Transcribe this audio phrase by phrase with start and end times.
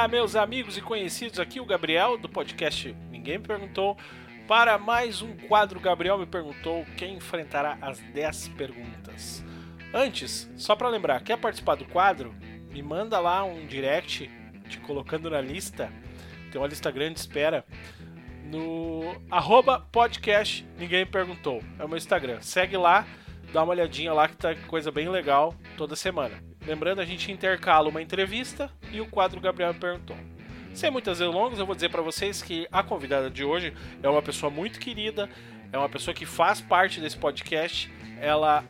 [0.00, 3.98] Olá, meus amigos e conhecidos, aqui o Gabriel do podcast Ninguém Me Perguntou.
[4.48, 9.44] Para mais um quadro, Gabriel me perguntou quem enfrentará as 10 perguntas.
[9.92, 12.34] Antes, só para lembrar, quer participar do quadro?
[12.70, 14.30] Me manda lá um direct
[14.70, 15.92] te colocando na lista.
[16.50, 17.62] Tem uma lista grande de espera
[18.46, 21.62] no arroba podcast Ninguém Me Perguntou.
[21.78, 22.40] É o meu Instagram.
[22.40, 23.06] Segue lá,
[23.52, 26.49] dá uma olhadinha lá que tá coisa bem legal toda semana.
[26.66, 30.16] Lembrando, a gente intercala uma entrevista e o quadro Gabriel perguntou.
[30.74, 34.22] Sem muitas delongas, eu vou dizer para vocês que a convidada de hoje é uma
[34.22, 35.28] pessoa muito querida,
[35.72, 38.64] é uma pessoa que faz parte desse podcast, ela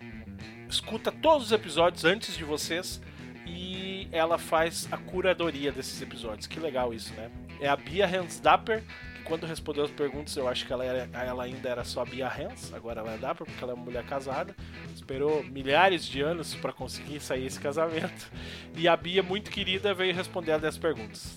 [0.68, 3.02] escuta todos os episódios antes de vocês
[3.46, 6.46] e ela faz a curadoria desses episódios.
[6.46, 7.30] Que legal isso, né?
[7.60, 8.82] É a Bia Hansdapper,
[9.24, 12.72] quando respondeu as perguntas, eu acho que ela, era, ela ainda era só Bia Hans,
[12.74, 14.54] agora ela é Dapper, porque ela é uma mulher casada.
[14.94, 18.30] Esperou milhares de anos para conseguir sair esse casamento.
[18.76, 21.36] E a Bia, muito querida, veio responder as perguntas.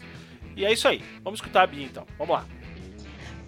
[0.55, 1.03] E é isso aí.
[1.23, 2.05] Vamos escutar a Bia então.
[2.17, 2.45] Vamos lá.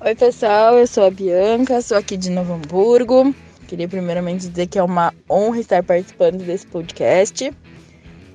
[0.01, 0.77] Oi, pessoal.
[0.77, 3.33] Eu sou a Bianca, sou aqui de Novo Hamburgo.
[3.67, 7.53] Queria primeiramente dizer que é uma honra estar participando desse podcast.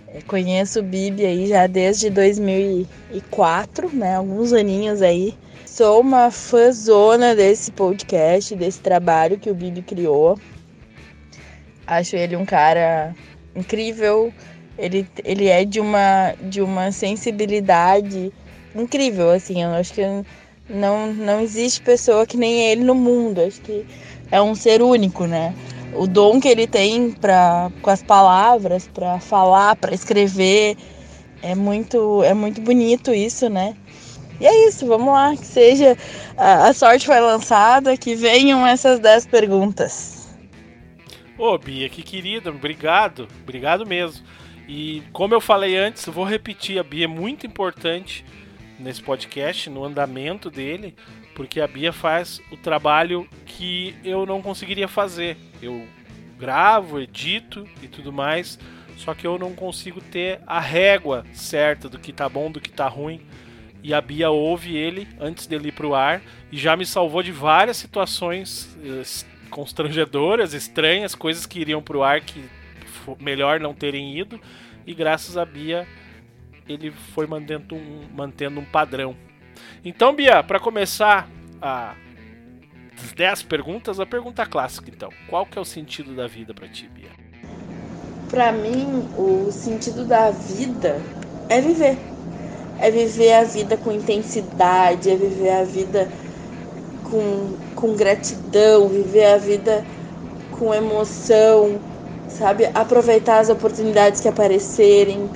[0.09, 4.17] É, conheço o Bibi aí já desde 2004, né?
[4.17, 10.39] Alguns aninhos aí sou uma fãzona desse podcast, desse trabalho que o Bibi criou.
[11.87, 13.15] Acho ele um cara
[13.55, 14.33] incrível.
[14.79, 18.33] Ele, ele é de uma, de uma sensibilidade
[18.75, 19.63] incrível, assim.
[19.63, 20.03] Eu acho que
[20.69, 23.41] não, não existe pessoa que nem ele no mundo.
[23.41, 23.85] Acho que
[24.31, 25.55] é um ser único, né?
[25.95, 30.77] O dom que ele tem pra, com as palavras, para falar, para escrever,
[31.43, 33.75] é muito, é muito bonito isso, né?
[34.41, 35.97] E é isso, vamos lá, que seja
[36.37, 40.35] a, sorte foi lançada, que venham essas 10 perguntas.
[41.37, 44.25] Ô, Bia, que querida, obrigado, obrigado mesmo.
[44.67, 48.25] E como eu falei antes, vou repetir, a Bia é muito importante
[48.79, 50.95] nesse podcast, no andamento dele,
[51.35, 55.37] porque a Bia faz o trabalho que eu não conseguiria fazer.
[55.61, 55.87] Eu
[56.39, 58.59] gravo, edito e tudo mais,
[58.97, 62.71] só que eu não consigo ter a régua certa do que tá bom, do que
[62.71, 63.21] tá ruim
[63.83, 66.21] e a Bia ouve ele antes dele ir pro ar
[66.53, 69.03] e já me salvou de várias situações eh,
[69.49, 72.45] constrangedoras, estranhas, coisas que iriam pro ar que
[73.19, 74.41] melhor não terem ido.
[74.87, 75.87] E graças a Bia
[76.69, 79.17] ele foi mantendo um, mantendo um padrão.
[79.85, 81.29] Então, Bia, para começar
[81.61, 81.95] a
[83.17, 85.11] 10 perguntas, a pergunta clássica então.
[85.29, 87.11] Qual que é o sentido da vida para ti, Bia?
[88.31, 91.01] Para mim, o sentido da vida
[91.49, 91.97] é viver
[92.81, 96.09] é viver a vida com intensidade, é viver a vida
[97.05, 99.85] com, com gratidão, viver a vida
[100.59, 101.79] com emoção,
[102.29, 102.71] sabe?
[102.75, 105.29] Aproveitar as oportunidades que aparecerem,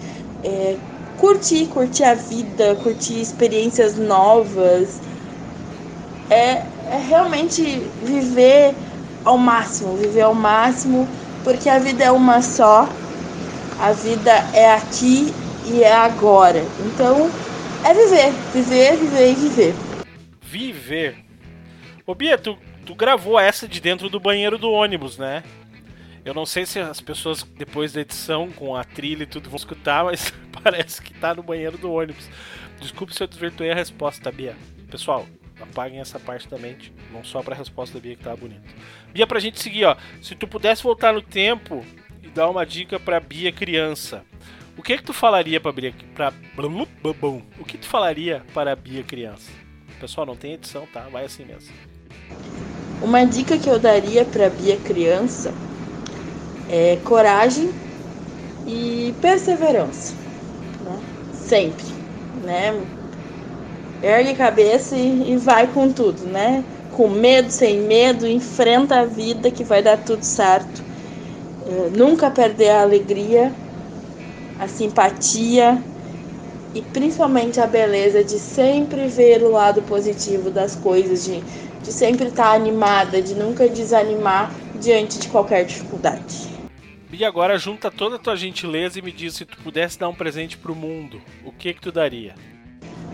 [0.43, 0.77] é,
[1.19, 5.00] curtir, curtir a vida, curtir experiências novas.
[6.31, 7.62] É, é realmente
[8.03, 8.75] viver
[9.22, 11.06] ao máximo, viver ao máximo,
[11.43, 12.88] porque a vida é uma só,
[13.78, 15.34] a vida é aqui
[15.67, 16.61] e é agora.
[16.87, 17.31] Então,
[17.85, 19.75] é viver, viver, viver e viver.
[20.41, 21.17] Viver.
[22.07, 25.43] Ô Bia, tu, tu gravou essa de dentro do banheiro do ônibus, né?
[26.25, 29.57] Eu não sei se as pessoas, depois da edição, com a trilha e tudo, vão
[29.57, 30.33] escutar, mas
[30.63, 32.29] parece que tá no banheiro do ônibus.
[32.81, 34.57] Desculpe se eu desvirtuei a resposta, Bia.
[34.91, 35.27] Pessoal,
[35.61, 38.63] apaguem essa parte da mente, não só pra resposta da Bia que tava bonita.
[39.13, 39.97] Bia, pra gente seguir, ó.
[40.23, 41.85] Se tu pudesse voltar no tempo
[42.23, 44.25] e dar uma dica pra Bia criança,
[44.77, 46.33] o que é que tu falaria para Bia para
[47.59, 49.51] O que tu falaria para a Bia criança?
[50.01, 51.07] Pessoal, não tem edição, tá?
[51.11, 51.73] Vai assim mesmo.
[53.01, 55.53] Uma dica que eu daria para Bia criança
[56.69, 57.71] é coragem
[58.67, 60.15] e perseverança,
[60.85, 61.01] né?
[61.33, 61.87] Sempre,
[62.43, 62.81] né?
[64.03, 66.65] Ergue a cabeça e, e vai com tudo, né?
[66.93, 70.82] Com medo, sem medo, enfrenta a vida que vai dar tudo certo.
[71.67, 73.53] É, nunca perder a alegria
[74.59, 75.83] a simpatia
[76.75, 81.41] e principalmente a beleza de sempre ver o lado positivo das coisas, de,
[81.83, 86.53] de sempre estar animada, de nunca desanimar diante de qualquer dificuldade.
[87.12, 90.15] E agora junta toda a tua gentileza e me diz se tu pudesse dar um
[90.15, 92.35] presente pro mundo, o que que tu daria?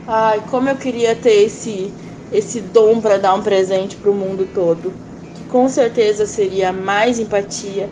[0.06, 1.92] Ai, como eu queria ter esse
[2.32, 4.92] esse dom para dar um presente pro mundo todo,
[5.34, 7.90] que com certeza seria mais empatia,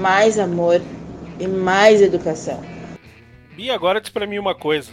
[0.00, 0.80] mais amor
[1.40, 2.67] e mais educação.
[3.58, 4.92] Bia, agora diz pra mim uma coisa.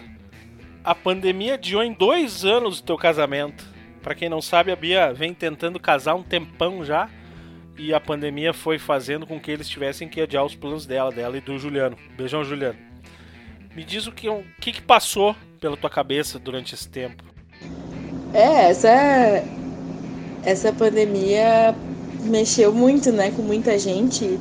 [0.83, 3.63] A pandemia adiou em dois anos o teu casamento.
[4.01, 7.07] Para quem não sabe, a Bia vem tentando casar um tempão já.
[7.77, 11.37] E a pandemia foi fazendo com que eles tivessem que adiar os planos dela, dela
[11.37, 11.95] e do Juliano.
[12.17, 12.79] Beijão, Juliano.
[13.75, 17.23] Me diz o que, o que, que passou pela tua cabeça durante esse tempo?
[18.33, 19.43] É, essa
[20.43, 21.75] essa pandemia
[22.23, 24.39] mexeu muito, né, com muita gente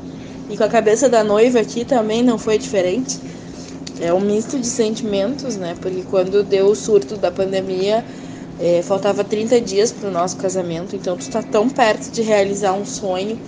[0.49, 3.34] e com a cabeça da noiva aqui também não foi diferente.
[4.01, 5.75] É um misto de sentimentos, né?
[5.81, 8.05] Porque quando deu o surto da pandemia,
[8.59, 12.73] é, faltava 30 dias para o nosso casamento, então tu tá tão perto de realizar
[12.73, 13.39] um sonho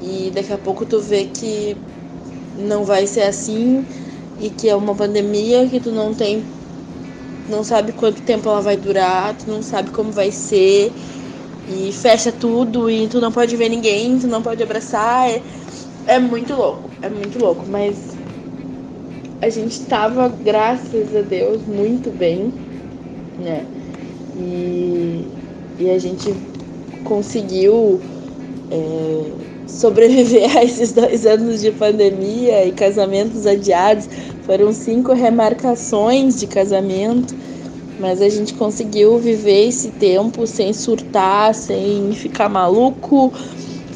[0.00, 1.76] e daqui a pouco tu vê que
[2.58, 3.86] não vai ser assim
[4.40, 6.44] e que é uma pandemia que tu não tem
[7.48, 10.92] não sabe quanto tempo ela vai durar, tu não sabe como vai ser
[11.68, 15.28] e fecha tudo e tu não pode ver ninguém, tu não pode abraçar.
[15.30, 15.42] É,
[16.06, 18.11] é muito louco, é muito louco, mas
[19.42, 22.52] a gente tava, graças a Deus, muito bem,
[23.40, 23.66] né?
[24.36, 25.26] E,
[25.80, 26.32] e a gente
[27.02, 28.00] conseguiu
[28.70, 29.22] é,
[29.66, 34.08] sobreviver a esses dois anos de pandemia e casamentos adiados.
[34.42, 37.34] Foram cinco remarcações de casamento,
[37.98, 43.32] mas a gente conseguiu viver esse tempo sem surtar, sem ficar maluco,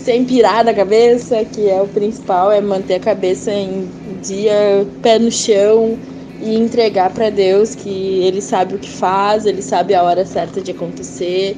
[0.07, 3.89] sem pirar da cabeça, que é o principal, é manter a cabeça em
[4.23, 5.99] dia, pé no chão
[6.41, 10.61] e entregar para Deus que Ele sabe o que faz, Ele sabe a hora certa
[10.63, 11.57] de acontecer.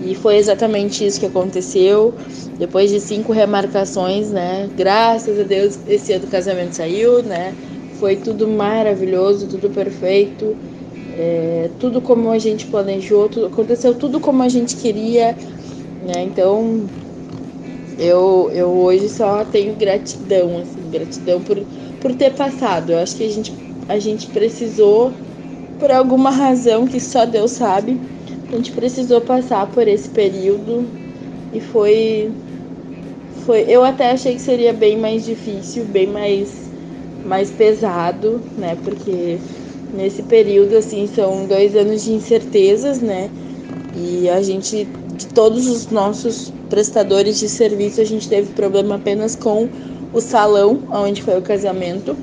[0.00, 2.12] E foi exatamente isso que aconteceu.
[2.58, 4.68] Depois de cinco remarcações, né?
[4.76, 7.54] Graças a Deus, esse ano do casamento saiu, né?
[8.00, 10.56] Foi tudo maravilhoso, tudo perfeito,
[11.16, 15.36] é, tudo como a gente planejou, tudo, aconteceu tudo como a gente queria,
[16.02, 16.24] né?
[16.24, 16.90] Então,
[17.96, 21.66] eu, eu hoje só tenho gratidão, assim, gratidão por,
[21.98, 22.92] por ter passado.
[22.92, 25.22] Eu acho que a gente, a gente precisou,
[25.78, 28.00] por alguma razão que só Deus sabe,
[28.50, 30.92] a gente precisou passar por esse período
[31.52, 32.36] e foi
[33.30, 36.72] foi eu até achei que seria bem mais difícil, bem mais
[37.22, 38.76] mais pesado, né?
[38.76, 39.44] Porque
[39.92, 43.32] nesse período assim são dois anos de incertezas, né?
[43.92, 49.36] E a gente de todos os nossos prestadores de serviço, a gente teve problema apenas
[49.36, 49.68] com
[50.12, 52.16] o salão onde foi o casamento.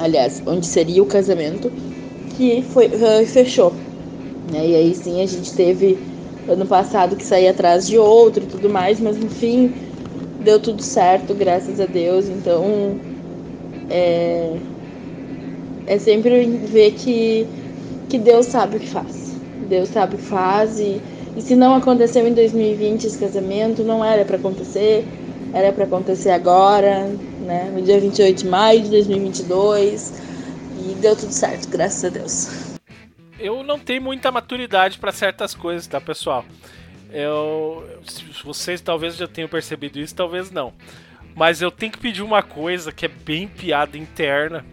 [0.00, 1.70] Aliás, onde seria o casamento,
[2.36, 3.72] que foi uh, fechou.
[4.50, 4.66] Né?
[4.66, 5.96] E aí sim a gente teve
[6.48, 9.72] ano passado que sair atrás de outro e tudo mais, mas no fim
[10.42, 12.28] deu tudo certo, graças a Deus.
[12.28, 12.96] Então
[13.88, 14.56] é,
[15.86, 17.46] é sempre ver que,
[18.08, 19.36] que Deus sabe o que faz.
[19.68, 21.00] Deus sabe o que faz e,
[21.36, 25.06] e se não aconteceu em 2020 esse casamento, não era para acontecer,
[25.52, 27.06] era para acontecer agora,
[27.40, 27.70] né?
[27.74, 30.12] No dia 28 de maio de 2022
[30.78, 32.72] e deu tudo certo, graças a Deus
[33.42, 36.44] eu não tenho muita maturidade para certas coisas, tá, pessoal?
[37.10, 37.84] Eu,
[38.44, 40.72] vocês talvez já tenham percebido isso, talvez não.
[41.34, 44.64] Mas eu tenho que pedir uma coisa que é bem piada interna.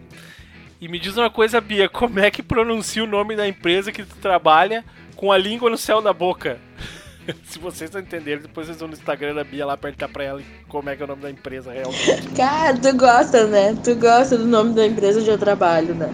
[0.80, 4.04] E me diz uma coisa, Bia, como é que pronuncia o nome da empresa que
[4.04, 4.84] tu trabalha
[5.20, 6.58] com a língua no céu da boca?
[7.44, 10.42] Se vocês não entenderem, depois vocês vão no Instagram da Bia lá perguntar pra ela
[10.66, 12.28] como é que é o nome da empresa realmente.
[12.34, 13.76] Cara, tu gosta, né?
[13.84, 16.10] Tu gosta do nome da empresa onde eu trabalho, né?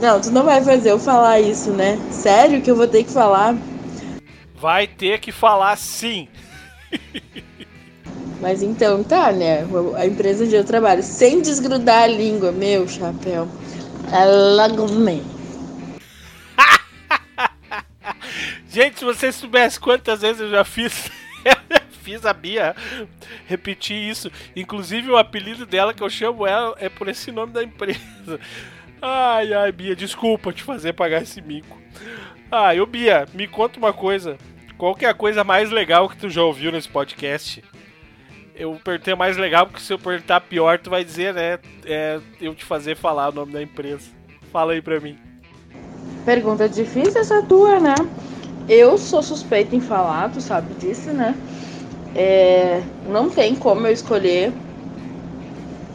[0.00, 1.98] Não, tu não vai fazer eu falar isso, né?
[2.10, 3.54] Sério que eu vou ter que falar?
[4.56, 6.26] Vai ter que falar sim.
[8.40, 9.66] Mas então tá, né?
[9.96, 13.46] A empresa onde eu trabalho, sem desgrudar a língua, meu chapéu.
[14.10, 15.20] É Lagomé.
[18.70, 21.10] Gente, se vocês soubessem quantas vezes eu já fiz.
[22.02, 22.74] fiz a Bia
[23.46, 24.30] repetir isso.
[24.54, 28.00] Inclusive o apelido dela que eu chamo ela é por esse nome da empresa.
[29.02, 31.78] Ai, ai, Bia, desculpa te fazer pagar esse mico.
[32.50, 34.38] Ah, ô Bia, me conta uma coisa.
[34.78, 37.64] Qual que é a coisa mais legal que tu já ouviu nesse podcast?
[38.54, 41.58] Eu perguntei mais legal, porque se eu perguntar pior, tu vai dizer, né?
[41.84, 44.10] É eu te fazer falar o nome da empresa.
[44.52, 45.18] Fala aí pra mim.
[46.24, 47.94] Pergunta difícil essa tua, né?
[48.68, 51.34] Eu sou suspeita em falar, tu sabe disso, né?
[52.14, 54.52] É, não tem como eu escolher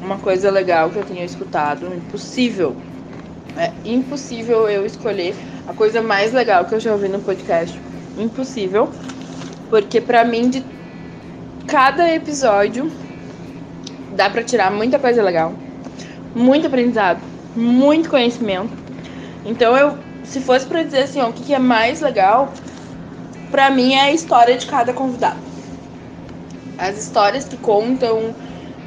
[0.01, 1.87] uma coisa legal que eu tenha escutado.
[1.93, 2.75] Impossível.
[3.57, 5.35] É impossível eu escolher
[5.67, 7.79] a coisa mais legal que eu já ouvi no podcast.
[8.17, 8.89] Impossível.
[9.69, 10.63] Porque para mim de
[11.67, 12.91] cada episódio
[14.15, 15.53] dá para tirar muita coisa legal,
[16.33, 17.19] muito aprendizado,
[17.55, 18.71] muito conhecimento.
[19.45, 22.53] Então eu, se fosse para dizer assim, ó, o que, que é mais legal,
[23.51, 25.39] para mim é a história de cada convidado.
[26.77, 28.35] As histórias que contam,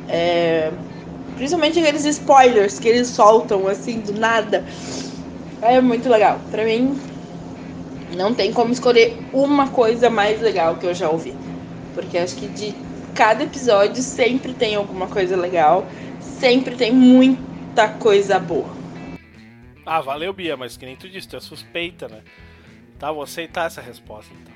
[0.08, 0.72] é,
[1.38, 4.64] Principalmente aqueles spoilers que eles soltam assim do nada.
[5.62, 6.40] É muito legal.
[6.50, 6.98] Pra mim,
[8.16, 11.32] não tem como escolher uma coisa mais legal que eu já ouvi.
[11.94, 12.74] Porque acho que de
[13.14, 15.86] cada episódio sempre tem alguma coisa legal.
[16.20, 18.77] Sempre tem muita coisa boa.
[19.90, 22.20] Ah, valeu, Bia, mas que nem tu disse, tu é suspeita, né?
[22.98, 24.52] Tá, vou aceitar essa resposta então.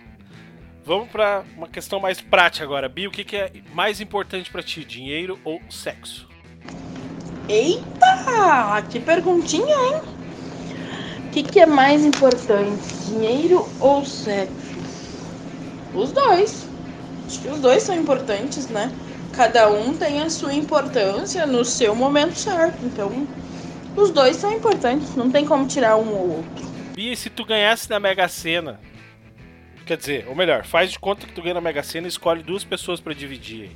[0.84, 2.86] Vamos para uma questão mais prática agora.
[2.86, 6.28] Bia, o que, que é mais importante para ti, dinheiro ou sexo?
[7.48, 8.82] Eita!
[8.90, 10.02] Que perguntinha, hein?
[11.26, 14.52] O que, que é mais importante, dinheiro ou sexo?
[15.94, 16.68] Os dois.
[17.26, 18.92] Acho que os dois são importantes, né?
[19.32, 22.84] Cada um tem a sua importância no seu momento certo.
[22.84, 23.26] Então,
[23.96, 25.14] os dois são importantes.
[25.16, 26.72] Não tem como tirar um ou outro.
[26.94, 28.80] Bia, se tu ganhasse na Mega Sena,
[29.86, 32.42] quer dizer, ou melhor, faz de conta que tu ganha na Mega Sena e escolhe
[32.42, 33.70] duas pessoas para dividir.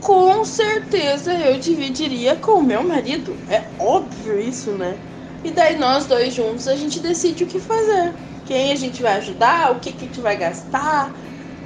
[0.00, 3.36] Com certeza eu dividiria com o meu marido.
[3.50, 4.96] É óbvio isso, né?
[5.44, 8.12] E daí nós dois juntos a gente decide o que fazer.
[8.46, 11.12] Quem a gente vai ajudar, o que, que a gente vai gastar.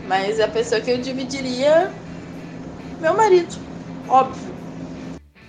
[0.09, 1.91] Mas a pessoa que eu dividiria,
[3.01, 3.55] meu marido.
[4.09, 4.53] Óbvio.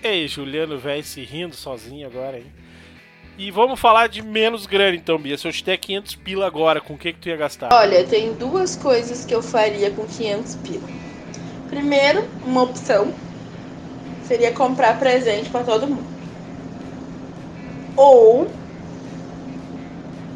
[0.04, 2.46] Ei, Juliano velho se rindo sozinho agora, hein?
[3.38, 5.38] E vamos falar de menos grana então, Bia.
[5.38, 7.74] Se eu te der 500 pila agora, com o que, que tu ia gastar?
[7.74, 10.90] Olha, tem duas coisas que eu faria com 500 pila.
[11.70, 13.14] Primeiro, uma opção
[14.28, 16.06] seria comprar presente para todo mundo.
[17.96, 18.52] Ou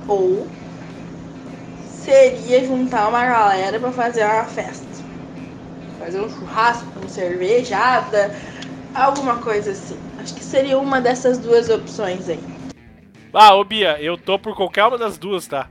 [0.07, 0.47] ou
[2.05, 4.87] seria juntar uma galera para fazer uma festa.
[5.99, 8.33] Fazer um churrasco, uma cervejada,
[9.03, 9.97] alguma coisa assim.
[10.19, 12.39] Acho que seria uma dessas duas opções aí.
[13.33, 15.69] Ah, ô Bia, eu tô por qualquer uma das duas, tá?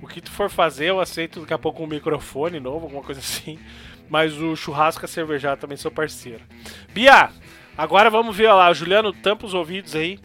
[0.00, 3.20] O que tu for fazer, eu aceito daqui a pouco um microfone novo, alguma coisa
[3.20, 3.58] assim.
[4.08, 6.42] Mas o churrasco a cervejada também sou parceiro.
[6.92, 7.30] Bia,
[7.76, 8.72] agora vamos ver lá.
[8.72, 10.18] Juliano, tampa os ouvidos aí.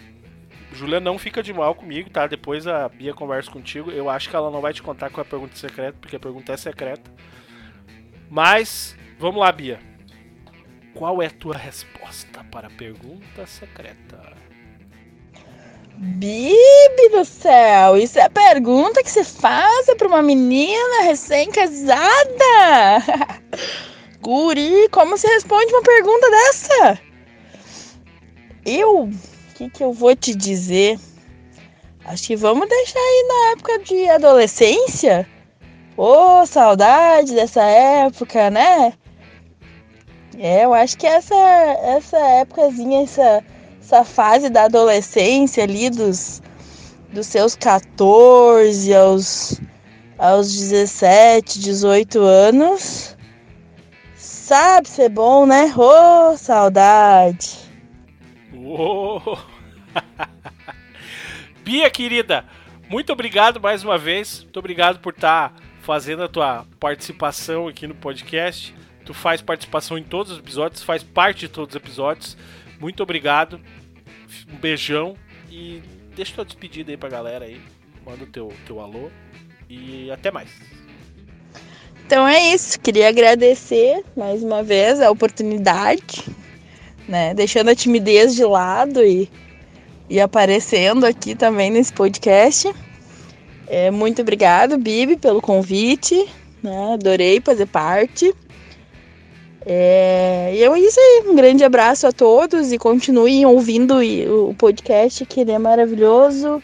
[0.72, 2.28] O Juliano não fica de mal comigo, tá?
[2.28, 3.92] Depois a Bia conversa contigo.
[3.92, 6.52] Eu acho que ela não vai te contar com a pergunta secreta, porque a pergunta
[6.52, 7.10] é secreta.
[8.30, 9.80] Mas, vamos lá, Bia.
[10.98, 14.34] Qual é a tua resposta para a pergunta secreta?
[15.96, 22.02] Bibi do céu, isso é pergunta que você faz para uma menina recém-casada?
[24.22, 27.00] Guri, como se responde uma pergunta dessa?
[28.66, 29.12] Eu, o
[29.54, 31.00] que, que eu vou te dizer?
[32.06, 35.30] Acho que vamos deixar aí na época de adolescência.
[35.96, 38.94] Ô, oh, saudade dessa época, né?
[40.38, 43.44] É, eu acho que essa, essa épocazinha, essa
[43.88, 46.42] essa fase da adolescência ali, dos,
[47.14, 49.62] dos seus 14 aos,
[50.18, 53.18] aos 17, 18 anos.
[54.16, 55.74] Sabe ser bom, né?
[55.76, 57.58] Ô, oh, saudade!
[58.54, 59.40] Uou.
[61.64, 62.44] Bia, querida,
[62.90, 64.42] muito obrigado mais uma vez.
[64.44, 68.76] Muito obrigado por estar tá fazendo a tua participação aqui no podcast.
[69.08, 72.36] Tu faz participação em todos os episódios, faz parte de todos os episódios.
[72.78, 73.58] Muito obrigado.
[74.52, 75.16] Um beijão
[75.50, 75.82] e
[76.14, 77.62] deixa tua despedida aí pra galera aí.
[78.06, 79.10] Manda o teu, teu alô
[79.70, 80.50] e até mais.
[82.06, 86.26] Então é isso, queria agradecer mais uma vez a oportunidade,
[87.08, 87.34] né?
[87.34, 89.32] Deixando a timidez de lado e,
[90.10, 92.70] e aparecendo aqui também nesse podcast.
[93.68, 96.28] É, muito obrigado, Bibi, pelo convite.
[96.62, 96.94] Né?
[96.94, 98.36] Adorei fazer parte.
[99.66, 101.24] É, e é isso aí.
[101.28, 103.98] Um grande abraço a todos e continuem ouvindo
[104.50, 106.62] o podcast, que ele é maravilhoso.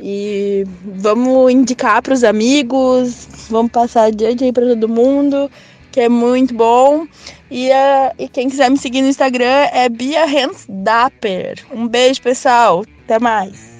[0.00, 5.48] E vamos indicar para os amigos, vamos passar adiante aí para todo mundo,
[5.92, 7.06] que é muito bom.
[7.48, 10.24] E, uh, e quem quiser me seguir no Instagram é Bia
[10.68, 11.64] Dapper.
[11.72, 12.84] Um beijo, pessoal.
[13.04, 13.71] Até mais.